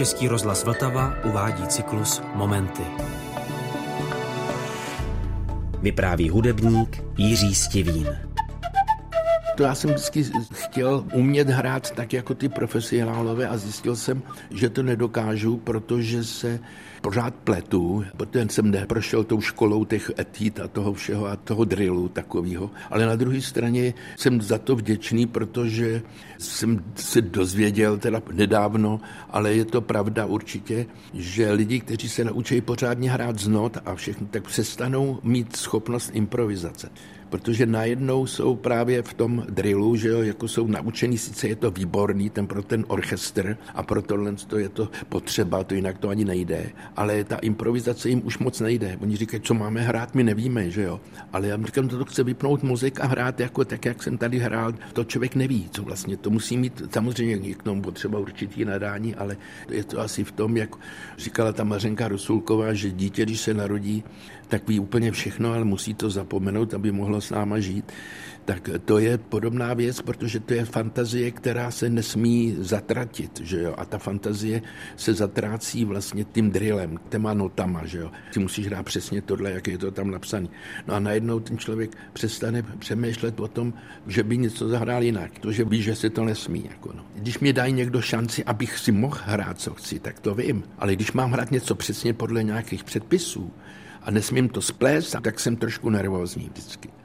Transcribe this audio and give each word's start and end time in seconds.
Český 0.00 0.28
rozhlas 0.28 0.64
Vltava 0.64 1.14
uvádí 1.24 1.66
cyklus 1.66 2.22
Momenty. 2.34 2.82
Vypráví 5.82 6.28
hudebník 6.28 7.04
Jiří 7.18 7.54
Stivín. 7.54 8.29
To 9.60 9.64
já 9.64 9.74
jsem 9.74 9.90
vždycky 9.90 10.24
chtěl 10.52 11.04
umět 11.12 11.48
hrát 11.48 11.90
tak 11.90 12.12
jako 12.12 12.34
ty 12.34 12.48
profesionálové 12.48 13.48
a 13.48 13.56
zjistil 13.56 13.96
jsem, 13.96 14.22
že 14.50 14.70
to 14.70 14.82
nedokážu, 14.82 15.56
protože 15.56 16.24
se 16.24 16.60
pořád 17.00 17.34
pletu, 17.34 18.04
protože 18.16 18.46
jsem 18.50 18.70
neprošel 18.70 19.24
tou 19.24 19.40
školou 19.40 19.84
těch 19.84 20.12
etít 20.18 20.60
a 20.60 20.68
toho 20.68 20.92
všeho 20.92 21.26
a 21.26 21.36
toho 21.36 21.64
drillu 21.64 22.08
takového. 22.08 22.70
Ale 22.90 23.06
na 23.06 23.16
druhé 23.16 23.40
straně 23.40 23.94
jsem 24.16 24.40
za 24.40 24.58
to 24.58 24.76
vděčný, 24.76 25.26
protože 25.26 26.02
jsem 26.38 26.84
se 26.94 27.20
dozvěděl 27.20 27.98
teda 27.98 28.22
nedávno, 28.32 29.00
ale 29.30 29.54
je 29.54 29.64
to 29.64 29.80
pravda 29.80 30.26
určitě, 30.26 30.86
že 31.14 31.52
lidi, 31.52 31.80
kteří 31.80 32.08
se 32.08 32.24
naučí 32.24 32.60
pořádně 32.60 33.10
hrát 33.10 33.38
z 33.38 33.48
not 33.48 33.76
a 33.84 33.94
všechno, 33.94 34.26
tak 34.26 34.44
přestanou 34.44 35.20
mít 35.22 35.56
schopnost 35.56 36.10
improvizace 36.14 36.90
protože 37.30 37.66
najednou 37.66 38.26
jsou 38.26 38.56
právě 38.56 39.02
v 39.02 39.14
tom 39.14 39.44
drillu, 39.48 39.96
že 39.96 40.08
jo, 40.08 40.22
jako 40.22 40.48
jsou 40.48 40.66
naučení, 40.66 41.18
sice 41.18 41.48
je 41.48 41.56
to 41.56 41.70
výborný, 41.70 42.30
ten 42.30 42.46
pro 42.46 42.62
ten 42.62 42.84
orchestr 42.88 43.56
a 43.74 43.82
pro 43.82 44.02
tohle 44.02 44.34
to 44.46 44.58
je 44.58 44.68
to 44.68 44.88
potřeba, 45.08 45.64
to 45.64 45.74
jinak 45.74 45.98
to 45.98 46.08
ani 46.08 46.24
nejde, 46.24 46.70
ale 46.96 47.24
ta 47.24 47.36
improvizace 47.36 48.08
jim 48.08 48.22
už 48.24 48.38
moc 48.38 48.60
nejde. 48.60 48.96
Oni 49.00 49.16
říkají, 49.16 49.40
co 49.40 49.54
máme 49.54 49.80
hrát, 49.80 50.14
my 50.14 50.24
nevíme, 50.24 50.70
že 50.70 50.82
jo. 50.82 51.00
Ale 51.32 51.48
já 51.48 51.58
říkám, 51.66 51.88
to 51.88 52.04
chce 52.04 52.24
vypnout 52.24 52.62
muzik 52.62 53.00
a 53.00 53.06
hrát 53.06 53.40
jako 53.40 53.64
tak, 53.64 53.84
jak 53.84 54.02
jsem 54.02 54.18
tady 54.18 54.38
hrál. 54.38 54.74
To 54.92 55.04
člověk 55.04 55.34
neví, 55.34 55.68
co 55.70 55.82
vlastně. 55.82 56.16
To 56.16 56.30
musí 56.30 56.56
mít 56.56 56.82
samozřejmě 56.90 57.54
k 57.54 57.62
tomu 57.62 57.82
potřeba 57.82 58.18
určitý 58.18 58.64
nadání, 58.64 59.14
ale 59.14 59.36
je 59.70 59.84
to 59.84 60.00
asi 60.00 60.24
v 60.24 60.32
tom, 60.32 60.56
jak 60.56 60.76
říkala 61.18 61.52
ta 61.52 61.64
Mařenka 61.64 62.08
Rosulková, 62.08 62.74
že 62.74 62.90
dítě, 62.90 63.22
když 63.22 63.40
se 63.40 63.54
narodí, 63.54 64.04
tak 64.50 64.68
ví 64.68 64.80
úplně 64.80 65.12
všechno, 65.12 65.52
ale 65.52 65.64
musí 65.64 65.94
to 65.94 66.10
zapomenout, 66.10 66.74
aby 66.74 66.92
mohlo 66.92 67.20
s 67.20 67.30
náma 67.30 67.58
žít. 67.58 67.92
Tak 68.44 68.70
to 68.84 68.98
je 68.98 69.18
podobná 69.18 69.74
věc, 69.74 70.02
protože 70.02 70.40
to 70.40 70.54
je 70.54 70.64
fantazie, 70.64 71.30
která 71.30 71.70
se 71.70 71.90
nesmí 71.90 72.56
zatratit, 72.58 73.40
že 73.44 73.62
jo? 73.62 73.74
A 73.78 73.84
ta 73.84 73.98
fantazie 73.98 74.62
se 74.96 75.14
zatrácí 75.14 75.84
vlastně 75.84 76.24
tím 76.24 76.50
drillem, 76.50 76.98
těma 77.08 77.34
notama, 77.34 77.86
že 77.86 77.98
jo? 77.98 78.10
Ty 78.32 78.40
musíš 78.40 78.66
hrát 78.66 78.82
přesně 78.82 79.22
tohle, 79.22 79.50
jak 79.50 79.68
je 79.68 79.78
to 79.78 79.90
tam 79.90 80.10
napsané. 80.10 80.48
No 80.86 80.94
a 80.94 81.00
najednou 81.00 81.40
ten 81.40 81.58
člověk 81.58 81.96
přestane 82.12 82.62
přemýšlet 82.78 83.40
o 83.40 83.48
tom, 83.48 83.74
že 84.06 84.22
by 84.22 84.38
něco 84.38 84.68
zahrál 84.68 85.02
jinak, 85.02 85.38
to, 85.38 85.52
že 85.52 85.64
ví, 85.64 85.82
že 85.82 85.94
se 85.94 86.10
to 86.10 86.24
nesmí. 86.24 86.64
Jako 86.70 86.92
no. 86.92 87.04
Když 87.14 87.38
mi 87.38 87.52
dají 87.52 87.72
někdo 87.72 88.02
šanci, 88.02 88.44
abych 88.44 88.78
si 88.78 88.92
mohl 88.92 89.18
hrát, 89.24 89.60
co 89.60 89.74
chci, 89.74 89.98
tak 89.98 90.18
to 90.18 90.34
vím. 90.34 90.62
Ale 90.78 90.92
když 90.92 91.12
mám 91.12 91.32
hrát 91.32 91.50
něco 91.50 91.74
přesně 91.74 92.14
podle 92.14 92.42
nějakých 92.42 92.84
předpisů, 92.84 93.52
a 94.02 94.10
nesmím 94.10 94.48
to 94.48 94.62
splést, 94.62 95.16
tak 95.22 95.40
jsem 95.40 95.56
trošku 95.56 95.90
nervózní 95.90 96.48
vždycky. 96.48 96.99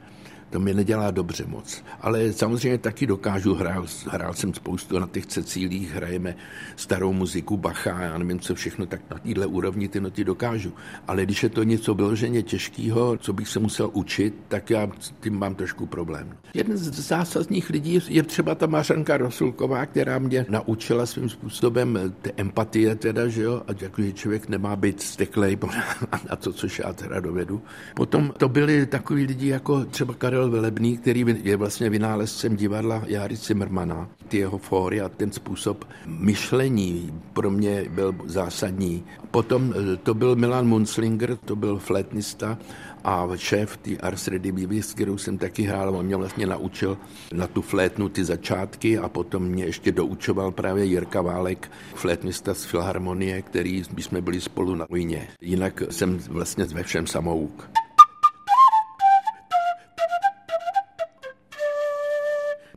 To 0.50 0.60
mi 0.60 0.74
nedělá 0.74 1.10
dobře 1.10 1.44
moc. 1.46 1.82
Ale 2.00 2.32
samozřejmě 2.32 2.78
taky 2.78 3.06
dokážu, 3.06 3.54
hrál, 3.54 3.86
hrál 4.06 4.34
jsem 4.34 4.54
spoustu 4.54 4.98
na 4.98 5.06
těch 5.06 5.26
Cecílích, 5.26 5.92
hrajeme 5.92 6.36
starou 6.76 7.12
muziku 7.12 7.56
Bacha, 7.56 8.02
já 8.02 8.18
nevím 8.18 8.40
co 8.40 8.54
všechno, 8.54 8.86
tak 8.86 9.00
na 9.10 9.18
téhle 9.18 9.46
úrovni 9.46 9.88
ty 9.88 10.00
noty 10.00 10.24
dokážu. 10.24 10.72
Ale 11.08 11.24
když 11.24 11.42
je 11.42 11.48
to 11.48 11.62
něco 11.62 11.94
vyloženě 11.94 12.42
těžkého, 12.42 13.16
co 13.16 13.32
bych 13.32 13.48
se 13.48 13.58
musel 13.58 13.90
učit, 13.92 14.34
tak 14.48 14.70
já 14.70 14.88
s 15.00 15.12
tím 15.20 15.38
mám 15.38 15.54
trošku 15.54 15.86
problém. 15.86 16.36
Jeden 16.54 16.76
z 16.76 17.06
zásadních 17.06 17.70
lidí 17.70 18.00
je 18.08 18.22
třeba 18.22 18.54
ta 18.54 18.66
Mařanka 18.66 19.16
Rosulková, 19.16 19.86
která 19.86 20.18
mě 20.18 20.46
naučila 20.48 21.06
svým 21.06 21.28
způsobem 21.28 22.14
ty 22.22 22.32
empatie, 22.36 22.94
teda, 22.94 23.28
že 23.28 23.42
jo, 23.42 23.62
a 23.68 23.72
jako, 23.80 24.02
že 24.02 24.12
člověk 24.12 24.48
nemá 24.48 24.76
být 24.76 25.02
steklej 25.02 25.58
a 26.30 26.36
to, 26.36 26.52
což 26.52 26.78
já 26.78 26.92
teda 26.92 27.20
dovedu. 27.20 27.62
Potom 27.94 28.32
to 28.38 28.48
byli 28.48 28.86
takový 28.86 29.24
lidi 29.24 29.48
jako 29.48 29.84
třeba 29.84 30.14
Karel 30.14 30.35
Karel 30.36 30.50
Velebný, 30.50 30.96
který 30.96 31.24
je 31.42 31.56
vlastně 31.56 31.90
vynálezcem 31.90 32.56
divadla 32.56 33.02
Jary 33.06 33.36
Zimmermana. 33.36 34.08
Ty 34.28 34.38
jeho 34.38 34.58
fóry 34.58 35.00
a 35.00 35.08
ten 35.08 35.32
způsob 35.32 35.84
myšlení 36.06 37.20
pro 37.32 37.50
mě 37.50 37.84
byl 37.88 38.14
zásadní. 38.24 39.04
Potom 39.30 39.74
eh, 39.76 39.96
to 39.96 40.14
byl 40.14 40.36
Milan 40.36 40.68
Munzlinger, 40.68 41.36
to 41.36 41.56
byl 41.56 41.78
flétnista 41.78 42.58
a 43.04 43.28
šéf 43.36 43.76
ty 43.76 43.98
Ars 43.98 44.28
Redivivi, 44.28 44.82
s 44.82 44.94
kterou 44.94 45.18
jsem 45.18 45.38
taky 45.38 45.62
hrál, 45.62 45.96
on 45.96 46.06
mě 46.06 46.16
vlastně 46.16 46.46
naučil 46.46 46.98
na 47.32 47.46
tu 47.46 47.62
flétnu 47.62 48.08
ty 48.08 48.24
začátky 48.24 48.98
a 48.98 49.08
potom 49.08 49.42
mě 49.42 49.64
ještě 49.64 49.92
doučoval 49.92 50.52
právě 50.52 50.84
Jirka 50.84 51.22
Válek, 51.22 51.70
flétnista 51.94 52.54
z 52.54 52.64
Filharmonie, 52.64 53.42
který 53.42 53.84
jsme 53.96 54.20
byli 54.20 54.40
spolu 54.40 54.74
na 54.74 54.90
Ujně. 54.90 55.28
Jinak 55.40 55.82
jsem 55.90 56.18
vlastně 56.18 56.64
ve 56.64 56.82
všem 56.82 57.06
samouk. 57.06 57.85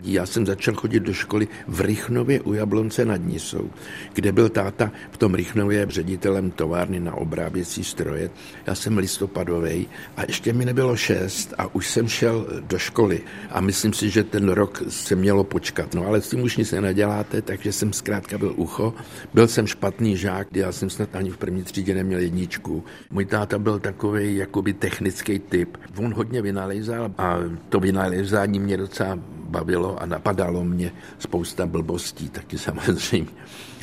Já 0.04 0.26
jsem 0.26 0.46
začal 0.46 0.74
chodit 0.74 1.00
do 1.00 1.14
školy 1.14 1.48
v 1.68 1.82
Rychnově 1.82 2.42
u 2.42 2.54
Jablonce 2.54 3.06
nad 3.06 3.18
Nisou, 3.18 3.70
kde 4.14 4.32
byl 4.32 4.50
táta 4.50 4.92
v 5.12 5.18
tom 5.18 5.36
Rychnově 5.36 5.86
ředitelem 5.90 6.52
továrny 6.52 7.00
na 7.00 7.16
obráběcí 7.16 7.84
stroje. 7.84 8.30
Já 8.68 8.76
jsem 8.76 8.98
listopadový 8.98 9.88
a 10.18 10.22
ještě 10.28 10.54
mi 10.54 10.66
nebylo 10.66 10.96
šest 10.96 11.54
a 11.58 11.76
už 11.76 11.88
jsem 11.88 12.08
šel 12.08 12.48
do 12.62 12.80
školy 12.80 13.22
a 13.50 13.62
myslím 13.62 13.94
si, 13.94 14.10
že 14.10 14.24
ten 14.24 14.50
rok 14.50 14.84
se 14.90 15.16
mělo 15.16 15.44
počkat. 15.44 15.94
No 15.94 16.08
ale 16.08 16.22
s 16.22 16.30
tím 16.30 16.42
už 16.42 16.58
nic 16.58 16.72
nenaděláte, 16.72 17.42
takže 17.42 17.72
jsem 17.72 17.94
zkrátka 17.94 18.38
byl 18.38 18.54
ucho. 18.56 18.94
Byl 19.34 19.48
jsem 19.48 19.68
špatný 19.68 20.18
žák, 20.18 20.48
já 20.56 20.72
jsem 20.72 20.90
snad 20.90 21.16
ani 21.16 21.30
v 21.30 21.38
první 21.38 21.64
třídě 21.64 21.96
neměl 21.96 22.20
jedničku. 22.20 22.84
Můj 23.12 23.26
táta 23.26 23.60
byl 23.60 23.80
takový 23.80 24.36
jakoby 24.36 24.74
technický 24.74 25.40
typ. 25.40 25.78
On 25.98 26.14
hodně 26.14 26.42
vynalézal 26.42 27.12
a 27.18 27.38
to 27.70 27.80
vynalézání 27.80 28.60
mě 28.60 28.78
docela 28.78 29.20
bavilo 29.50 30.02
a 30.02 30.06
napadalo 30.06 30.64
mě 30.64 30.92
spousta 31.20 31.66
blbostí 31.66 32.30
taky 32.30 32.58
samozřejmě. 32.58 33.32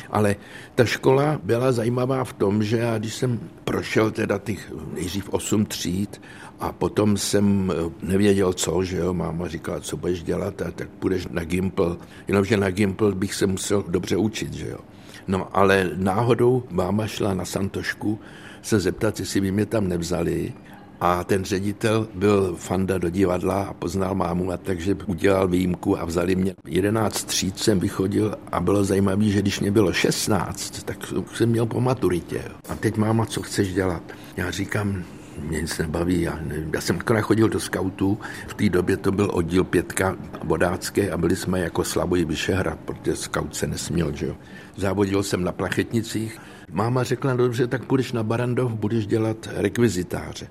Ale 0.09 0.35
ta 0.75 0.85
škola 0.85 1.39
byla 1.43 1.71
zajímavá 1.71 2.23
v 2.23 2.33
tom, 2.33 2.63
že 2.63 2.77
já 2.77 2.97
když 2.97 3.15
jsem 3.15 3.39
prošel 3.63 4.11
teda 4.11 4.39
těch 4.39 4.71
nejdřív 4.93 5.29
8 5.29 5.65
tříd 5.65 6.21
a 6.59 6.71
potom 6.71 7.17
jsem 7.17 7.71
eh, 7.71 7.91
nevěděl 8.01 8.53
co, 8.53 8.83
že 8.83 8.97
jo, 8.97 9.13
máma 9.13 9.47
říkala, 9.47 9.79
co 9.79 9.97
budeš 9.97 10.23
dělat, 10.23 10.61
a 10.61 10.71
tak 10.71 10.89
půjdeš 10.89 11.27
na 11.27 11.43
Gimpl, 11.43 11.97
jenomže 12.27 12.57
na 12.57 12.69
Gimpl 12.69 13.15
bych 13.15 13.33
se 13.33 13.47
musel 13.47 13.83
dobře 13.87 14.17
učit, 14.17 14.53
že 14.53 14.67
jo. 14.67 14.79
No 15.27 15.47
ale 15.57 15.89
náhodou 15.95 16.63
máma 16.71 17.07
šla 17.07 17.33
na 17.33 17.45
Santošku 17.45 18.19
se 18.61 18.79
zeptat, 18.79 19.19
jestli 19.19 19.41
by 19.41 19.51
mě 19.51 19.65
tam 19.65 19.87
nevzali 19.87 20.53
a 21.01 21.23
ten 21.23 21.45
ředitel 21.45 22.07
byl 22.13 22.55
fanda 22.55 22.97
do 22.97 23.09
divadla 23.09 23.63
a 23.63 23.73
poznal 23.73 24.15
mámu 24.15 24.51
a 24.51 24.57
takže 24.57 24.95
udělal 25.05 25.47
výjimku 25.47 25.99
a 25.99 26.05
vzali 26.05 26.35
mě. 26.35 26.55
11 26.67 27.23
tříd 27.23 27.59
jsem 27.59 27.79
vychodil 27.79 28.35
a 28.51 28.59
bylo 28.59 28.83
zajímavé, 28.83 29.23
že 29.23 29.41
když 29.41 29.59
mě 29.59 29.71
bylo 29.71 29.93
16, 29.93 30.83
tak 30.83 30.97
jsem 31.33 31.49
měl 31.49 31.65
po 31.65 31.81
maturitě. 31.81 32.41
A 32.69 32.75
teď 32.75 32.97
máma, 32.97 33.25
co 33.25 33.41
chceš 33.41 33.73
dělat? 33.73 34.03
Já 34.37 34.51
říkám, 34.51 35.03
mě 35.41 35.61
nic 35.61 35.77
nebaví. 35.77 36.21
Já, 36.21 36.39
nevím. 36.41 36.69
já 36.73 36.81
jsem 36.81 36.97
akorát 36.99 37.21
chodil 37.21 37.49
do 37.49 37.59
skautů, 37.59 38.19
v 38.47 38.53
té 38.53 38.69
době 38.69 38.97
to 38.97 39.11
byl 39.11 39.29
oddíl 39.33 39.63
pětka 39.63 40.15
vodácké 40.43 41.11
a 41.11 41.17
byli 41.17 41.35
jsme 41.35 41.59
jako 41.59 41.83
Slaboj 41.83 42.25
Vyšehrad, 42.25 42.79
protože 42.79 43.15
skaut 43.15 43.55
se 43.55 43.67
nesměl, 43.67 44.15
že 44.15 44.25
jo. 44.25 44.35
Závodil 44.75 45.23
jsem 45.23 45.43
na 45.43 45.51
plachetnicích. 45.51 46.39
Máma 46.77 47.03
řekla, 47.03 47.31
no 47.31 47.37
dobře, 47.37 47.67
tak 47.67 47.85
půjdeš 47.85 48.11
na 48.11 48.23
Barandov, 48.23 48.73
budeš 48.73 49.07
dělat 49.07 49.49
rekvizitáře. 49.51 50.47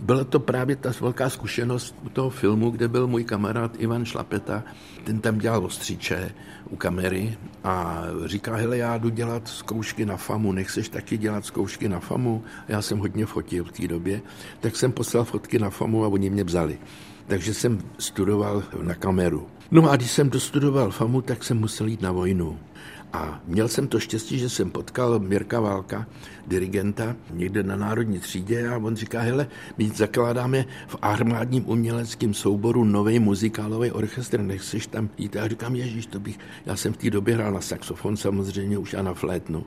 Byla 0.00 0.24
to 0.24 0.40
právě 0.40 0.76
ta 0.76 0.92
velká 1.00 1.30
zkušenost 1.30 1.94
u 2.04 2.08
toho 2.08 2.30
filmu, 2.30 2.70
kde 2.70 2.88
byl 2.88 3.06
můj 3.06 3.24
kamarád 3.24 3.72
Ivan 3.78 4.04
Šlapeta, 4.04 4.64
ten 5.04 5.20
tam 5.20 5.38
dělal 5.38 5.64
ostříče 5.64 6.34
u 6.70 6.76
kamery 6.76 7.36
a 7.64 8.02
říká, 8.24 8.56
hele, 8.56 8.78
já 8.78 8.98
jdu 8.98 9.08
dělat 9.08 9.48
zkoušky 9.48 10.06
na 10.06 10.16
FAMu, 10.16 10.52
nechceš 10.52 10.88
taky 10.88 11.18
dělat 11.18 11.44
zkoušky 11.44 11.88
na 11.88 12.00
FAMu? 12.00 12.44
Já 12.68 12.82
jsem 12.82 12.98
hodně 12.98 13.26
fotil 13.26 13.64
v 13.64 13.72
té 13.72 13.88
době, 13.88 14.20
tak 14.60 14.76
jsem 14.76 14.92
poslal 14.92 15.24
fotky 15.24 15.58
na 15.58 15.70
FAMu 15.70 16.04
a 16.04 16.08
oni 16.08 16.30
mě 16.30 16.44
vzali. 16.44 16.78
Takže 17.26 17.54
jsem 17.54 17.78
studoval 17.98 18.62
na 18.82 18.94
kameru. 18.94 19.46
No 19.70 19.90
a 19.90 19.96
když 19.96 20.10
jsem 20.10 20.30
dostudoval 20.30 20.90
FAMu, 20.90 21.22
tak 21.22 21.44
jsem 21.44 21.58
musel 21.58 21.86
jít 21.86 22.02
na 22.02 22.12
vojnu. 22.12 22.58
A 23.12 23.40
měl 23.46 23.68
jsem 23.68 23.88
to 23.88 24.00
štěstí, 24.00 24.38
že 24.38 24.48
jsem 24.48 24.70
potkal 24.70 25.18
Mirka 25.18 25.60
Válka, 25.60 26.06
dirigenta, 26.46 27.16
někde 27.30 27.62
na 27.62 27.76
národní 27.76 28.18
třídě 28.18 28.68
a 28.68 28.76
on 28.76 28.96
říká, 28.96 29.20
hele, 29.20 29.48
my 29.78 29.88
zakládáme 29.88 30.64
v 30.86 30.96
armádním 31.02 31.68
uměleckém 31.68 32.34
souboru 32.34 32.84
nový 32.84 33.18
muzikálový 33.18 33.90
orchestr, 33.90 34.40
nechceš 34.40 34.86
tam 34.86 35.08
jít? 35.18 35.36
A 35.36 35.48
říkám, 35.48 35.74
ježíš, 35.74 36.06
to 36.06 36.20
bych, 36.20 36.38
já 36.66 36.76
jsem 36.76 36.92
v 36.92 36.96
té 36.96 37.10
době 37.10 37.34
hrál 37.34 37.52
na 37.52 37.60
saxofon 37.60 38.16
samozřejmě 38.16 38.78
už 38.78 38.94
a 38.94 39.02
na 39.02 39.14
flétnu. 39.14 39.64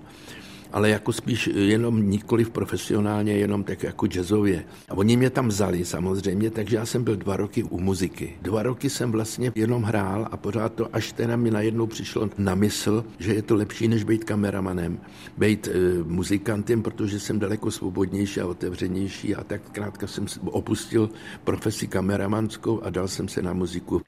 Ale 0.71 0.89
jako 0.89 1.13
spíš 1.13 1.49
jenom 1.53 2.09
nikoliv 2.09 2.49
profesionálně, 2.49 3.33
jenom 3.33 3.63
tak 3.63 3.83
jako 3.83 4.07
jazzově. 4.07 4.63
A 4.89 4.93
oni 4.93 5.17
mě 5.17 5.29
tam 5.29 5.47
vzali 5.47 5.85
samozřejmě, 5.85 6.49
takže 6.51 6.75
já 6.75 6.85
jsem 6.85 7.03
byl 7.03 7.15
dva 7.15 7.37
roky 7.37 7.63
u 7.63 7.79
muziky. 7.79 8.37
Dva 8.41 8.63
roky 8.63 8.89
jsem 8.89 9.11
vlastně 9.11 9.51
jenom 9.55 9.83
hrál 9.83 10.27
a 10.31 10.37
pořád 10.37 10.73
to, 10.73 10.95
až 10.95 11.11
teda 11.11 11.35
mi 11.35 11.51
najednou 11.51 11.87
přišlo 11.87 12.29
na 12.37 12.55
mysl, 12.55 13.05
že 13.19 13.33
je 13.33 13.41
to 13.41 13.55
lepší, 13.55 13.87
než 13.87 14.03
být 14.03 14.23
kameramanem, 14.23 14.99
být 15.37 15.67
e, 15.67 16.03
muzikantem, 16.03 16.83
protože 16.83 17.19
jsem 17.19 17.39
daleko 17.39 17.71
svobodnější 17.71 18.41
a 18.41 18.47
otevřenější 18.47 19.35
a 19.35 19.43
tak 19.43 19.61
krátka 19.71 20.07
jsem 20.07 20.25
opustil 20.45 21.09
profesi 21.43 21.87
kameramanskou 21.87 22.81
a 22.83 22.89
dal 22.89 23.07
jsem 23.07 23.27
se 23.27 23.41
na 23.41 23.53
muziku. 23.53 24.01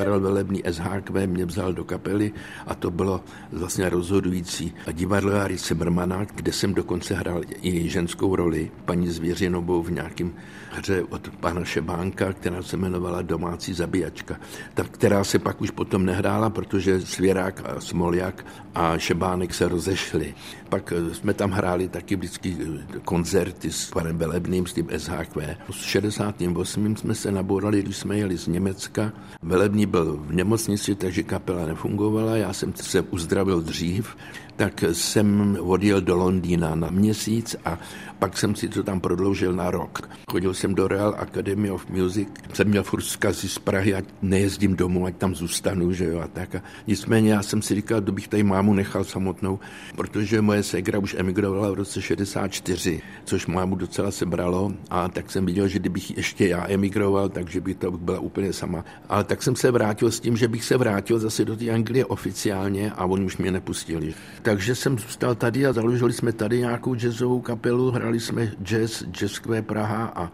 Karel 0.00 0.20
Velebný 0.20 0.62
SHQ 0.70 1.26
mě 1.26 1.44
vzal 1.44 1.72
do 1.72 1.84
kapely 1.84 2.32
a 2.66 2.74
to 2.74 2.90
bylo 2.90 3.20
vlastně 3.52 3.88
rozhodující. 3.88 4.74
A 4.86 4.92
divadlo 4.92 5.30
Jary 5.30 5.58
Sebermana, 5.58 6.24
kde 6.34 6.52
jsem 6.52 6.74
dokonce 6.74 7.14
hrál 7.14 7.42
i 7.62 7.88
ženskou 7.88 8.36
roli, 8.36 8.70
paní 8.84 9.08
Zvěřinovou 9.08 9.82
v 9.82 9.92
nějakém 9.92 10.32
hře 10.70 11.02
od 11.02 11.28
pana 11.28 11.64
Šebánka, 11.64 12.32
která 12.32 12.62
se 12.62 12.76
jmenovala 12.76 13.22
Domácí 13.22 13.74
zabíjačka, 13.74 14.36
ta, 14.74 14.84
která 14.84 15.24
se 15.24 15.38
pak 15.38 15.60
už 15.60 15.70
potom 15.70 16.06
nehrála, 16.06 16.50
protože 16.50 17.00
Svěrák 17.00 17.62
a 17.64 17.80
Smoljak 17.80 18.46
a 18.74 18.98
Šebánek 18.98 19.54
se 19.54 19.68
rozešli. 19.68 20.34
Pak 20.68 20.92
eh, 20.92 21.14
jsme 21.14 21.34
tam 21.34 21.50
hráli 21.50 21.88
taky 21.88 22.16
vždycky 22.16 22.56
eh, 22.60 22.98
koncerty 23.04 23.72
s 23.72 23.90
panem 23.90 24.18
Velebným, 24.18 24.66
s 24.66 24.72
tím 24.72 24.88
SHQ. 24.96 25.56
V 25.70 25.74
68. 25.74 26.96
jsme 26.96 27.14
se 27.14 27.32
nabourali, 27.32 27.82
když 27.82 27.96
jsme 27.96 28.18
jeli 28.18 28.38
z 28.38 28.46
Německa. 28.46 29.12
Velebný 29.42 29.86
byl 29.90 30.16
v 30.26 30.32
nemocnici, 30.32 30.94
takže 30.94 31.22
kapela 31.22 31.66
nefungovala. 31.66 32.36
Já 32.36 32.52
jsem 32.52 32.72
se 32.74 33.00
uzdravil 33.02 33.60
dřív, 33.60 34.16
tak 34.60 34.84
jsem 34.92 35.56
odjel 35.60 36.00
do 36.00 36.16
Londýna 36.16 36.74
na 36.74 36.90
měsíc 36.90 37.56
a 37.64 37.78
pak 38.18 38.38
jsem 38.38 38.54
si 38.54 38.68
to 38.68 38.82
tam 38.82 39.00
prodloužil 39.00 39.52
na 39.52 39.70
rok. 39.70 40.10
Chodil 40.30 40.54
jsem 40.54 40.74
do 40.74 40.88
Real 40.88 41.14
Academy 41.18 41.70
of 41.70 41.88
Music, 41.88 42.28
jsem 42.52 42.68
měl 42.68 42.82
furt 42.82 43.02
zkazy 43.02 43.48
z 43.48 43.58
Prahy, 43.58 43.94
ať 43.94 44.04
nejezdím 44.22 44.76
domů, 44.76 45.06
ať 45.06 45.16
tam 45.16 45.34
zůstanu, 45.34 45.92
že 45.92 46.04
jo, 46.04 46.20
a 46.20 46.28
tak. 46.28 46.54
A 46.54 46.62
nicméně 46.86 47.32
já 47.32 47.42
jsem 47.42 47.62
si 47.62 47.74
říkal, 47.74 48.00
kdybych 48.00 48.28
tady 48.28 48.42
mámu 48.42 48.74
nechal 48.74 49.04
samotnou, 49.04 49.58
protože 49.96 50.42
moje 50.42 50.62
ségra 50.62 50.98
už 50.98 51.16
emigrovala 51.18 51.70
v 51.70 51.74
roce 51.74 52.02
64, 52.02 53.02
což 53.24 53.46
mámu 53.46 53.74
docela 53.74 54.10
sebralo 54.10 54.72
a 54.90 55.08
tak 55.08 55.30
jsem 55.30 55.46
viděl, 55.46 55.68
že 55.68 55.78
kdybych 55.78 56.16
ještě 56.16 56.48
já 56.48 56.66
emigroval, 56.68 57.28
takže 57.28 57.60
by 57.60 57.74
to 57.74 57.90
byla 57.90 58.20
úplně 58.20 58.52
sama. 58.52 58.84
Ale 59.08 59.24
tak 59.24 59.42
jsem 59.42 59.56
se 59.56 59.70
vrátil 59.70 60.10
s 60.10 60.20
tím, 60.20 60.36
že 60.36 60.48
bych 60.48 60.64
se 60.64 60.76
vrátil 60.76 61.18
zase 61.18 61.44
do 61.44 61.56
té 61.56 61.70
Anglie 61.70 62.04
oficiálně 62.04 62.92
a 62.92 63.04
oni 63.04 63.24
už 63.24 63.36
mě 63.36 63.52
nepustili. 63.52 64.14
Takže 64.50 64.74
jsem 64.74 64.98
zůstal 64.98 65.34
tady 65.34 65.66
a 65.66 65.72
založili 65.72 66.12
jsme 66.12 66.32
tady 66.32 66.58
nějakou 66.58 66.94
jazzovou 66.94 67.40
kapelu, 67.40 67.90
hrali 67.90 68.20
jsme 68.20 68.52
jazz, 68.62 69.02
jazzkvé 69.02 69.62
Praha 69.62 70.12
a 70.16 70.32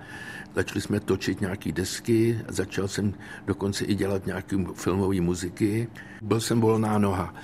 začali 0.54 0.80
jsme 0.80 1.00
točit 1.00 1.40
nějaké 1.40 1.72
desky, 1.72 2.40
začal 2.48 2.88
jsem 2.88 3.14
dokonce 3.46 3.84
i 3.84 3.94
dělat 3.94 4.26
nějaké 4.26 4.56
filmové 4.74 5.20
muziky. 5.20 5.88
Byl 6.22 6.40
jsem 6.40 6.60
volná 6.60 6.98
noha. 6.98 7.34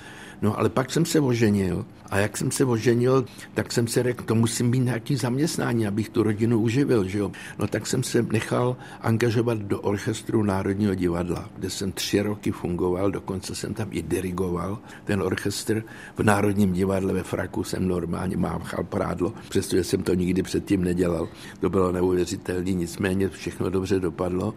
No 0.43 0.59
ale 0.59 0.69
pak 0.69 0.91
jsem 0.91 1.05
se 1.05 1.19
oženil 1.19 1.85
a 2.09 2.17
jak 2.17 2.37
jsem 2.37 2.51
se 2.51 2.65
oženil, 2.65 3.25
tak 3.53 3.71
jsem 3.71 3.87
se 3.87 4.03
řekl, 4.03 4.23
to 4.23 4.35
musím 4.35 4.71
být 4.71 4.79
nějaký 4.79 5.15
zaměstnání, 5.15 5.87
abych 5.87 6.09
tu 6.09 6.23
rodinu 6.23 6.59
uživil, 6.59 7.07
že 7.07 7.19
jo. 7.19 7.31
No 7.59 7.67
tak 7.67 7.87
jsem 7.87 8.03
se 8.03 8.23
nechal 8.23 8.77
angažovat 9.01 9.57
do 9.57 9.81
orchestru 9.81 10.43
Národního 10.43 10.95
divadla, 10.95 11.49
kde 11.55 11.69
jsem 11.69 11.91
tři 11.91 12.21
roky 12.21 12.51
fungoval, 12.51 13.11
dokonce 13.11 13.55
jsem 13.55 13.73
tam 13.73 13.87
i 13.91 14.01
dirigoval 14.01 14.79
ten 15.05 15.21
orchestr. 15.21 15.83
V 16.15 16.23
Národním 16.23 16.73
divadle 16.73 17.13
ve 17.13 17.23
fraku 17.23 17.63
jsem 17.63 17.87
normálně 17.87 18.37
mámchal 18.37 18.83
prádlo, 18.83 19.33
přestože 19.49 19.83
jsem 19.83 20.03
to 20.03 20.13
nikdy 20.13 20.43
předtím 20.43 20.83
nedělal. 20.83 21.27
To 21.59 21.69
bylo 21.69 21.91
neuvěřitelné, 21.91 22.71
nicméně 22.71 23.29
všechno 23.29 23.69
dobře 23.69 23.99
dopadlo. 23.99 24.53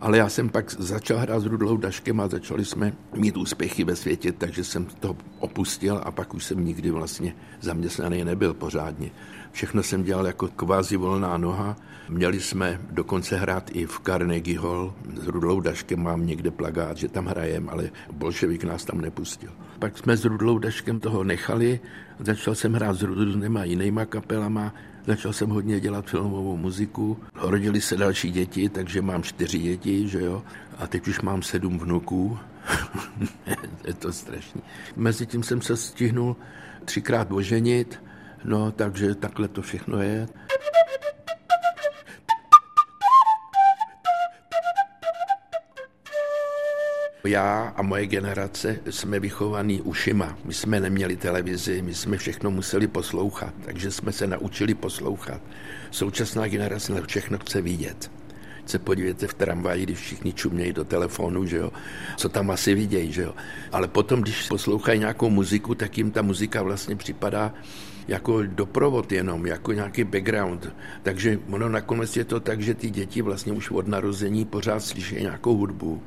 Ale 0.00 0.18
já 0.18 0.28
jsem 0.28 0.48
pak 0.48 0.70
začal 0.70 1.18
hrát 1.18 1.40
s 1.40 1.46
Rudlou 1.46 1.76
Daškem 1.76 2.20
a 2.20 2.28
začali 2.28 2.64
jsme 2.64 2.92
mít 3.14 3.36
úspěchy 3.36 3.84
ve 3.84 3.96
světě, 3.96 4.32
takže 4.32 4.64
jsem 4.64 4.84
to 4.84 5.16
opustil 5.38 6.00
a 6.04 6.10
pak 6.10 6.34
už 6.34 6.44
jsem 6.44 6.64
nikdy 6.64 6.90
vlastně 6.90 7.34
zaměstnaný 7.60 8.24
nebyl 8.24 8.54
pořádně. 8.54 9.10
Všechno 9.52 9.82
jsem 9.82 10.04
dělal 10.04 10.26
jako 10.26 10.48
kvázi 10.48 10.96
volná 10.96 11.36
noha. 11.36 11.76
Měli 12.08 12.40
jsme 12.40 12.80
dokonce 12.90 13.36
hrát 13.36 13.70
i 13.72 13.86
v 13.86 14.00
Carnegie 14.00 14.60
Hall. 14.60 14.94
S 15.22 15.26
Rudlou 15.26 15.60
Daškem 15.60 16.02
mám 16.02 16.26
někde 16.26 16.50
plagát, 16.50 16.96
že 16.96 17.08
tam 17.08 17.26
hrajem, 17.26 17.68
ale 17.68 17.90
bolševik 18.12 18.64
nás 18.64 18.84
tam 18.84 19.00
nepustil. 19.00 19.50
Pak 19.78 19.98
jsme 19.98 20.16
s 20.16 20.24
Rudlou 20.24 20.58
Daškem 20.58 21.00
toho 21.00 21.24
nechali, 21.24 21.80
začal 22.18 22.54
jsem 22.54 22.72
hrát 22.72 22.94
s 22.96 23.02
různýma 23.02 23.64
jinýma 23.64 24.04
kapelama, 24.04 24.74
Začal 25.06 25.32
jsem 25.32 25.50
hodně 25.50 25.80
dělat 25.80 26.10
filmovou 26.10 26.56
muziku. 26.56 27.18
Rodili 27.34 27.80
se 27.80 27.96
další 27.96 28.30
děti, 28.30 28.68
takže 28.68 29.02
mám 29.02 29.22
čtyři 29.22 29.58
děti, 29.58 30.08
že 30.08 30.20
jo. 30.20 30.42
A 30.78 30.86
teď 30.86 31.08
už 31.08 31.20
mám 31.20 31.42
sedm 31.42 31.78
vnuků. 31.78 32.38
je 33.86 33.94
to 33.94 34.12
strašný. 34.12 34.62
Mezitím 34.96 35.42
jsem 35.42 35.62
se 35.62 35.76
stihnul 35.76 36.36
třikrát 36.84 37.32
oženit, 37.32 38.00
no 38.44 38.72
takže 38.72 39.14
takhle 39.14 39.48
to 39.48 39.62
všechno 39.62 40.02
je. 40.02 40.28
Já 47.26 47.72
a 47.76 47.82
moje 47.82 48.06
generace 48.06 48.78
jsme 48.90 49.20
vychovaní 49.20 49.82
ušima. 49.82 50.38
My 50.44 50.54
jsme 50.54 50.80
neměli 50.80 51.16
televizi, 51.16 51.82
my 51.82 51.94
jsme 51.94 52.16
všechno 52.16 52.50
museli 52.50 52.86
poslouchat, 52.86 53.54
takže 53.64 53.90
jsme 53.90 54.12
se 54.12 54.26
naučili 54.26 54.74
poslouchat. 54.74 55.40
Současná 55.90 56.48
generace 56.48 56.92
na 56.92 57.00
všechno 57.06 57.38
chce 57.38 57.60
vidět 57.60 58.10
se 58.66 58.78
podívejte 58.78 59.26
v 59.26 59.34
tramvaji, 59.34 59.82
když 59.82 59.98
všichni 59.98 60.32
čumějí 60.32 60.72
do 60.72 60.84
telefonu, 60.84 61.46
že 61.46 61.56
jo, 61.56 61.72
co 62.16 62.28
tam 62.28 62.50
asi 62.50 62.74
vidějí, 62.74 63.12
že 63.12 63.22
jo. 63.22 63.34
Ale 63.72 63.88
potom, 63.88 64.22
když 64.22 64.48
poslouchají 64.48 64.98
nějakou 64.98 65.30
muziku, 65.30 65.74
tak 65.74 65.98
jim 65.98 66.10
ta 66.10 66.22
muzika 66.22 66.62
vlastně 66.62 66.96
připadá 66.96 67.54
jako 68.08 68.42
doprovod 68.42 69.12
jenom, 69.12 69.46
jako 69.46 69.72
nějaký 69.72 70.04
background. 70.04 70.68
Takže 71.02 71.38
ono 71.50 71.68
nakonec 71.68 72.16
je 72.16 72.24
to 72.24 72.40
tak, 72.40 72.60
že 72.60 72.74
ty 72.74 72.90
děti 72.90 73.22
vlastně 73.22 73.52
už 73.52 73.70
od 73.70 73.86
narození 73.86 74.44
pořád 74.44 74.80
slyší 74.80 75.14
nějakou 75.14 75.56
hudbu 75.56 76.02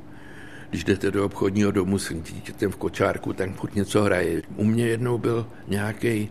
když 0.69 0.83
jdete 0.83 1.11
do 1.11 1.25
obchodního 1.25 1.71
domu 1.71 1.99
s 1.99 2.13
dítětem 2.13 2.71
v 2.71 2.75
kočárku, 2.75 3.33
tak 3.33 3.55
furt 3.55 3.75
něco 3.75 4.03
hraje. 4.03 4.41
U 4.55 4.63
mě 4.63 4.87
jednou 4.87 5.17
byl 5.17 5.47
nějaký 5.67 6.29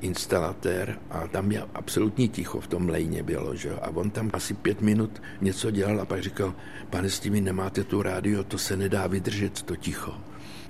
instalatér 0.00 0.98
a 1.10 1.26
tam 1.26 1.52
je 1.52 1.62
absolutní 1.74 2.28
ticho 2.28 2.60
v 2.60 2.66
tom 2.66 2.88
lejně 2.88 3.22
bylo, 3.22 3.54
že? 3.54 3.70
a 3.74 3.88
on 3.88 4.10
tam 4.10 4.30
asi 4.32 4.54
pět 4.54 4.80
minut 4.80 5.22
něco 5.40 5.70
dělal 5.70 6.00
a 6.00 6.04
pak 6.04 6.22
říkal, 6.22 6.54
pane 6.90 7.10
s 7.10 7.20
tím 7.20 7.44
nemáte 7.44 7.84
tu 7.84 8.02
rádio, 8.02 8.44
to 8.44 8.58
se 8.58 8.76
nedá 8.76 9.06
vydržet, 9.06 9.62
to 9.62 9.76
ticho. 9.76 10.14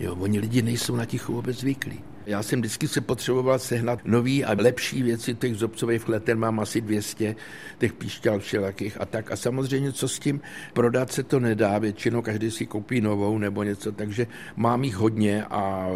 Jo, 0.00 0.16
oni 0.20 0.38
lidi 0.38 0.62
nejsou 0.62 0.96
na 0.96 1.04
ticho 1.04 1.32
vůbec 1.32 1.58
zvyklí. 1.58 2.00
Já 2.28 2.42
jsem 2.42 2.61
vždycky 2.61 2.88
se 2.88 3.00
potřeboval 3.00 3.58
sehnat 3.58 4.00
nový 4.04 4.44
a 4.44 4.56
lepší 4.58 5.02
věci, 5.02 5.35
těch 5.35 5.54
zobcových 5.54 6.02
fleten 6.02 6.38
mám 6.38 6.61
asi 6.61 6.80
200, 6.80 7.37
těch 7.78 7.92
píšťal 7.92 8.38
všelakých 8.38 9.00
a 9.00 9.06
tak. 9.06 9.32
A 9.32 9.37
samozřejmě, 9.37 9.92
co 9.92 10.08
s 10.08 10.18
tím 10.18 10.40
prodat 10.73 11.12
se 11.12 11.23
to 11.23 11.40
nedá, 11.40 11.78
většinou 11.78 12.23
každý 12.23 12.50
si 12.50 12.66
koupí 12.66 13.00
novou 13.00 13.38
nebo 13.38 13.62
něco, 13.62 13.92
takže 13.92 14.26
mám 14.56 14.85
jich 14.85 14.97
hodně 14.97 15.44
a 15.44 15.88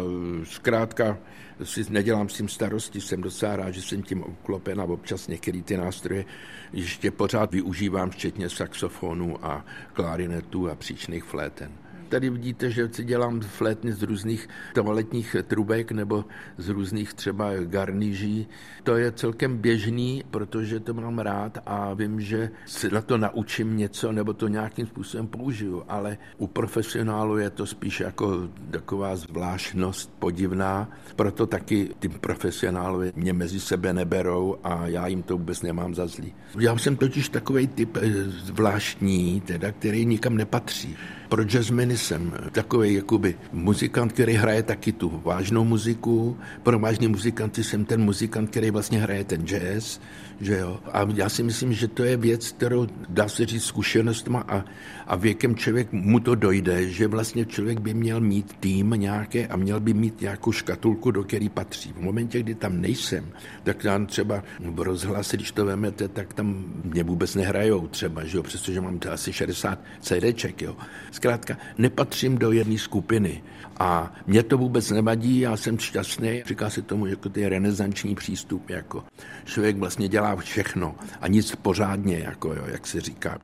zkrátka 0.43 1.17
si 1.63 1.85
nedělám 1.89 2.29
s 2.29 2.33
tím 2.33 2.49
starosti, 2.49 3.01
jsem 3.01 3.21
docela 3.21 3.55
rád, 3.55 3.71
že 3.71 3.81
jsem 3.81 4.03
tím 4.03 4.23
obklopen 4.23 4.81
a 4.81 4.83
občas 4.83 5.27
některé 5.27 5.61
ty 5.61 5.77
nástroje 5.77 6.25
ještě 6.73 7.11
pořád 7.11 7.51
využívám, 7.51 8.09
včetně 8.09 8.49
saxofonu 8.49 9.45
a 9.45 9.65
klarinetu 9.93 10.69
a 10.69 10.75
příčných 10.75 11.23
fléten 11.23 11.71
tady 12.13 12.29
vidíte, 12.29 12.71
že 12.71 12.89
si 12.91 13.03
dělám 13.03 13.41
flétny 13.41 13.93
z 13.93 14.03
různých 14.03 14.49
toaletních 14.73 15.35
trubek 15.47 15.91
nebo 15.91 16.25
z 16.57 16.69
různých 16.69 17.13
třeba 17.13 17.57
garniží. 17.65 18.47
To 18.83 18.97
je 18.97 19.11
celkem 19.11 19.57
běžný, 19.57 20.23
protože 20.31 20.79
to 20.79 20.93
mám 20.93 21.19
rád 21.19 21.57
a 21.65 21.93
vím, 21.93 22.21
že 22.21 22.51
si 22.65 22.89
na 22.91 23.01
to 23.01 23.17
naučím 23.17 23.77
něco 23.77 24.11
nebo 24.11 24.33
to 24.33 24.47
nějakým 24.47 24.87
způsobem 24.87 25.27
použiju, 25.27 25.83
ale 25.87 26.17
u 26.37 26.47
profesionálu 26.47 27.37
je 27.37 27.49
to 27.49 27.65
spíš 27.65 27.99
jako 27.99 28.49
taková 28.71 29.15
zvláštnost 29.15 30.13
podivná, 30.19 30.89
proto 31.15 31.47
taky 31.47 31.89
ty 31.99 32.09
profesionálové 32.09 33.11
mě 33.15 33.33
mezi 33.33 33.59
sebe 33.59 33.93
neberou 33.93 34.57
a 34.63 34.87
já 34.87 35.07
jim 35.07 35.23
to 35.23 35.37
vůbec 35.37 35.61
nemám 35.61 35.95
za 35.95 36.07
zlý. 36.07 36.33
Já 36.59 36.77
jsem 36.77 36.95
totiž 36.95 37.29
takový 37.29 37.67
typ 37.67 37.97
eh, 37.97 38.23
zvláštní, 38.29 39.41
teda, 39.41 39.71
který 39.71 40.05
nikam 40.05 40.37
nepatří. 40.37 40.97
Pro 41.29 41.43
jazzmeny 41.43 41.97
jsem 42.03 42.33
takový 42.51 42.93
jakoby 42.93 43.35
muzikant, 43.51 44.13
který 44.13 44.33
hraje 44.33 44.63
taky 44.63 44.91
tu 44.91 45.21
vážnou 45.25 45.63
muziku. 45.63 46.37
Pro 46.63 46.79
vážný 46.79 47.07
muzikanty 47.07 47.63
jsem 47.63 47.85
ten 47.85 48.01
muzikant, 48.01 48.49
který 48.49 48.71
vlastně 48.71 48.99
hraje 48.99 49.23
ten 49.23 49.45
jazz, 49.47 49.99
že 50.41 50.57
jo. 50.57 50.79
A 50.91 51.07
já 51.13 51.29
si 51.29 51.43
myslím, 51.43 51.73
že 51.73 51.87
to 51.87 52.03
je 52.03 52.17
věc, 52.17 52.51
kterou 52.51 52.87
dá 53.09 53.27
se 53.27 53.45
říct 53.45 53.63
zkušenostma 53.63 54.39
a, 54.47 54.65
a 55.07 55.15
věkem 55.15 55.55
člověk 55.55 55.91
mu 55.91 56.19
to 56.19 56.35
dojde, 56.35 56.89
že 56.89 57.07
vlastně 57.07 57.45
člověk 57.45 57.79
by 57.79 57.93
měl 57.93 58.21
mít 58.21 58.53
tým 58.59 58.89
nějaké 58.89 59.47
a 59.47 59.55
měl 59.55 59.79
by 59.79 59.93
mít 59.93 60.21
nějakou 60.21 60.51
škatulku, 60.51 61.11
do 61.11 61.23
který 61.23 61.49
patří. 61.49 61.93
V 61.93 62.01
momentě, 62.01 62.39
kdy 62.39 62.55
tam 62.55 62.81
nejsem, 62.81 63.31
tak 63.63 63.83
tam 63.83 64.05
třeba 64.05 64.43
v 64.59 64.79
rozhlase, 64.79 65.37
když 65.37 65.51
to 65.51 65.65
vemete, 65.65 66.07
tak 66.07 66.33
tam 66.33 66.65
mě 66.83 67.03
vůbec 67.03 67.35
nehrajou 67.35 67.87
třeba, 67.87 68.25
že 68.25 68.37
jo, 68.37 68.43
přestože 68.43 68.81
mám 68.81 68.99
asi 69.11 69.33
60 69.33 69.79
CDček, 69.99 70.61
jo. 70.61 70.75
Zkrátka, 71.11 71.57
nepatřím 71.93 72.37
do 72.37 72.51
jedné 72.51 72.77
skupiny. 72.77 73.43
A 73.79 74.13
mě 74.27 74.43
to 74.43 74.57
vůbec 74.57 74.91
nevadí, 74.91 75.39
já 75.39 75.57
jsem 75.57 75.79
šťastný. 75.79 76.43
Říká 76.45 76.69
se 76.69 76.81
tomu 76.81 77.05
jako 77.05 77.29
ty 77.29 77.49
renesanční 77.49 78.15
přístup, 78.15 78.69
jako 78.69 79.03
člověk 79.45 79.77
vlastně 79.77 80.07
dělá 80.07 80.35
všechno 80.35 80.95
a 81.21 81.27
nic 81.27 81.55
pořádně, 81.55 82.17
jako 82.17 82.53
jo, 82.53 82.63
jak 82.67 82.87
se 82.87 83.01
říká. 83.01 83.39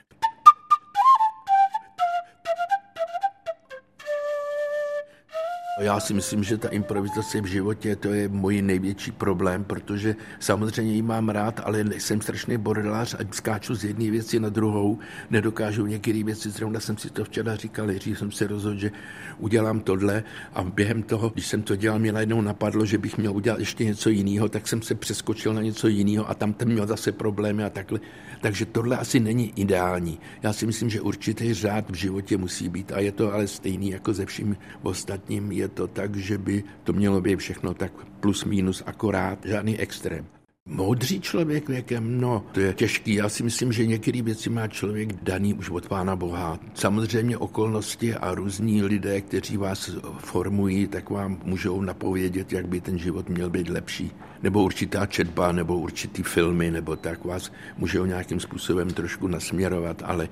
Já 5.80 6.00
si 6.00 6.14
myslím, 6.14 6.44
že 6.44 6.58
ta 6.58 6.70
improvizace 6.70 7.42
v 7.42 7.46
životě 7.46 7.96
to 7.96 8.14
je 8.14 8.28
můj 8.28 8.62
největší 8.62 9.12
problém, 9.12 9.64
protože 9.64 10.16
samozřejmě 10.40 10.94
ji 10.94 11.02
mám 11.02 11.30
rád, 11.30 11.62
ale 11.64 11.86
jsem 11.98 12.22
strašný 12.22 12.58
bordelář 12.58 13.14
a 13.14 13.18
skáču 13.32 13.76
z 13.76 13.84
jedné 13.84 14.12
věci 14.12 14.40
na 14.40 14.50
druhou, 14.50 15.00
nedokážu 15.30 15.86
některé 15.86 16.24
věci, 16.24 16.50
zrovna 16.50 16.80
jsem 16.80 16.98
si 16.98 17.10
to 17.10 17.24
včera 17.24 17.56
říkal, 17.56 17.88
nejdřív 17.88 18.20
jsem 18.20 18.32
se 18.32 18.48
rozhodl, 18.48 18.80
že 18.80 18.92
udělám 19.38 19.80
tohle 19.80 20.24
a 20.54 20.64
během 20.64 21.04
toho, 21.04 21.30
když 21.30 21.48
jsem 21.48 21.62
to 21.62 21.76
dělal, 21.76 22.00
mě 22.00 22.12
najednou 22.12 22.42
napadlo, 22.42 22.86
že 22.86 22.98
bych 22.98 23.18
měl 23.18 23.36
udělat 23.36 23.60
ještě 23.60 23.86
něco 23.86 24.10
jiného, 24.10 24.50
tak 24.50 24.68
jsem 24.68 24.82
se 24.82 24.96
přeskočil 24.96 25.54
na 25.54 25.62
něco 25.62 25.88
jiného 25.88 26.30
a 26.30 26.34
tam 26.34 26.54
ten 26.54 26.70
měl 26.70 26.88
zase 26.88 27.12
problémy 27.12 27.64
a 27.64 27.70
takhle. 27.70 28.00
Takže 28.42 28.66
tohle 28.66 28.98
asi 28.98 29.20
není 29.20 29.54
ideální. 29.56 30.20
Já 30.44 30.54
si 30.54 30.66
myslím, 30.66 30.90
že 30.90 31.02
určitý 31.02 31.54
řád 31.54 31.90
v 31.90 31.96
životě 31.96 32.38
musí 32.38 32.70
být 32.70 32.92
a 32.92 33.00
je 33.00 33.12
to 33.12 33.34
ale 33.34 33.48
stejný 33.48 33.90
jako 33.90 34.14
ze 34.14 34.26
vším 34.26 34.58
ostatním. 34.82 35.52
Je 35.52 35.69
to 35.70 35.88
tak, 35.88 36.16
že 36.16 36.38
by 36.38 36.64
to 36.84 36.94
mělo 36.94 37.22
být 37.22 37.40
všechno 37.40 37.74
tak 37.74 37.92
plus 38.20 38.46
minus 38.46 38.84
akorát, 38.86 39.40
žádný 39.46 39.78
extrém. 39.80 40.26
Moudří 40.72 41.22
člověk 41.22 41.70
věkem, 41.70 42.22
no, 42.22 42.46
to 42.52 42.60
je 42.60 42.74
těžký. 42.74 43.14
Já 43.14 43.30
si 43.30 43.44
myslím, 43.44 43.72
že 43.72 43.86
některé 43.86 44.22
věci 44.22 44.50
má 44.50 44.68
člověk 44.68 45.24
daný 45.24 45.54
už 45.54 45.70
od 45.70 45.88
Pána 45.88 46.16
Boha. 46.16 46.60
Samozřejmě 46.74 47.38
okolnosti 47.38 48.16
a 48.16 48.36
různí 48.36 48.84
lidé, 48.84 49.22
kteří 49.22 49.58
vás 49.58 49.90
formují, 50.18 50.88
tak 50.88 51.10
vám 51.10 51.42
můžou 51.44 51.82
napovědět, 51.82 52.54
jak 52.54 52.68
by 52.68 52.82
ten 52.82 52.98
život 52.98 53.30
měl 53.30 53.50
být 53.50 53.70
lepší. 53.70 54.12
Nebo 54.44 54.64
určitá 54.64 55.06
četba, 55.06 55.52
nebo 55.52 55.80
určitý 55.80 56.24
filmy, 56.24 56.72
nebo 56.72 56.96
tak 56.96 57.26
vás 57.26 57.52
můžou 57.78 58.06
nějakým 58.06 58.40
způsobem 58.40 58.90
trošku 58.90 59.28
nasměrovat, 59.28 60.02
ale 60.06 60.30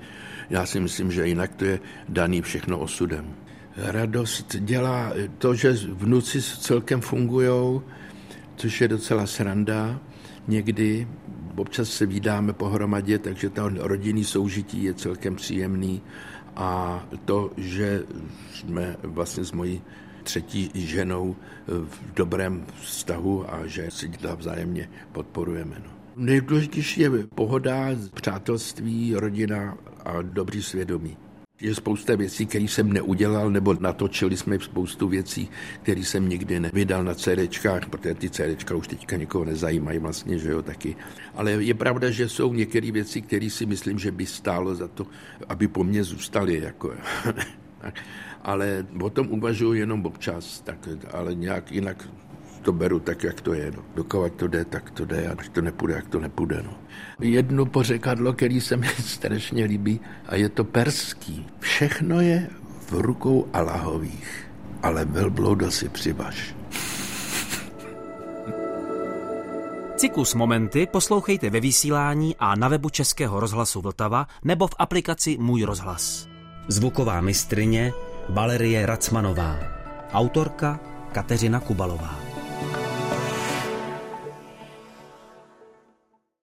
já 0.50 0.66
si 0.66 0.80
myslím, 0.80 1.12
že 1.12 1.28
jinak 1.28 1.54
to 1.54 1.64
je 1.64 1.80
daný 2.08 2.42
všechno 2.42 2.78
osudem. 2.78 3.34
Radost 3.80 4.56
dělá 4.56 5.12
to, 5.38 5.54
že 5.54 5.72
vnuci 5.72 6.42
celkem 6.42 7.00
fungují, 7.00 7.80
což 8.56 8.80
je 8.80 8.88
docela 8.88 9.26
sranda 9.26 10.00
někdy. 10.48 11.08
Občas 11.56 11.88
se 11.88 12.06
vydáme 12.06 12.52
pohromadě, 12.52 13.18
takže 13.18 13.50
to 13.50 13.68
rodinný 13.68 14.24
soužití 14.24 14.82
je 14.82 14.94
celkem 14.94 15.36
příjemný. 15.36 16.02
A 16.56 17.02
to, 17.24 17.50
že 17.56 18.02
jsme 18.54 18.96
vlastně 19.02 19.44
s 19.44 19.52
mojí 19.52 19.82
třetí 20.22 20.70
ženou 20.74 21.36
v 21.66 22.14
dobrém 22.14 22.66
vztahu 22.82 23.54
a 23.54 23.66
že 23.66 23.90
si 23.90 24.10
vzájemně 24.36 24.90
podporujeme. 25.12 25.76
No. 25.84 25.90
Nejdůležitější 26.16 27.00
je 27.00 27.10
pohoda, 27.34 27.86
přátelství, 28.14 29.14
rodina 29.14 29.78
a 30.04 30.22
dobrý 30.22 30.62
svědomí. 30.62 31.16
Je 31.60 31.74
spousta 31.74 32.16
věcí, 32.16 32.46
které 32.46 32.64
jsem 32.64 32.92
neudělal, 32.92 33.50
nebo 33.50 33.74
natočili 33.80 34.36
jsme 34.36 34.58
spoustu 34.58 35.08
věcí, 35.08 35.50
které 35.82 36.00
jsem 36.00 36.28
nikdy 36.28 36.60
nevydal 36.60 37.04
na 37.04 37.14
CDčkách, 37.14 37.88
protože 37.88 38.14
ty 38.14 38.30
CDčka 38.30 38.74
už 38.74 38.88
teďka 38.88 39.16
nikoho 39.16 39.44
nezajímají 39.44 39.98
vlastně, 39.98 40.38
že 40.38 40.50
jo, 40.50 40.62
taky. 40.62 40.96
Ale 41.34 41.52
je 41.52 41.74
pravda, 41.74 42.10
že 42.10 42.28
jsou 42.28 42.54
některé 42.54 42.90
věci, 42.90 43.22
které 43.22 43.50
si 43.50 43.66
myslím, 43.66 43.98
že 43.98 44.12
by 44.12 44.26
stálo 44.26 44.74
za 44.74 44.88
to, 44.88 45.06
aby 45.48 45.68
po 45.68 45.84
mně 45.84 46.04
zůstaly, 46.04 46.60
jako, 46.60 46.94
ale 48.42 48.86
o 49.02 49.10
tom 49.10 49.26
uvažuji 49.30 49.72
jenom 49.72 50.06
občas, 50.06 50.60
tak, 50.60 50.88
ale 51.12 51.34
nějak 51.34 51.72
jinak 51.72 52.08
to 52.58 52.72
beru 52.72 52.98
tak, 52.98 53.22
jak 53.24 53.40
to 53.40 53.54
je. 53.54 53.72
No. 53.76 53.82
Dokovat 53.94 54.32
to 54.32 54.48
jde, 54.48 54.64
tak 54.64 54.90
to 54.90 55.04
jde, 55.04 55.28
a 55.28 55.34
když 55.34 55.48
to 55.48 55.60
nepůjde, 55.60 55.94
jak 55.94 56.08
to 56.08 56.20
nepůjde. 56.20 56.62
No. 56.64 56.74
Jedno 57.20 57.66
pořekadlo, 57.66 58.32
který 58.32 58.60
se 58.60 58.76
mi 58.76 58.88
strašně 59.04 59.64
líbí, 59.64 60.00
a 60.26 60.36
je 60.36 60.48
to 60.48 60.64
perský. 60.64 61.46
Všechno 61.60 62.20
je 62.20 62.48
v 62.88 62.92
rukou 62.92 63.48
Allahových, 63.52 64.50
ale 64.82 65.04
velblouda 65.04 65.70
si 65.70 65.88
přivaž. 65.88 66.54
Cyklus 69.96 70.34
Momenty 70.34 70.86
poslouchejte 70.86 71.50
ve 71.50 71.60
vysílání 71.60 72.36
a 72.38 72.54
na 72.54 72.68
webu 72.68 72.90
Českého 72.90 73.40
rozhlasu 73.40 73.80
Vltava 73.80 74.26
nebo 74.44 74.66
v 74.66 74.74
aplikaci 74.78 75.36
Můj 75.40 75.62
rozhlas. 75.62 76.28
Zvuková 76.68 77.20
mistrině 77.20 77.92
Valerie 78.28 78.86
Racmanová. 78.86 79.58
Autorka 80.12 80.80
Kateřina 81.12 81.60
Kubalová. 81.60 82.27